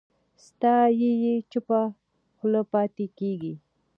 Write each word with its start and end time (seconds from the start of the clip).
ستایي 0.45 1.11
یې 1.23 1.35
چوپه 1.51 1.79
خوله 2.37 2.61
پاتې 2.71 3.05
کېږي 3.17 3.53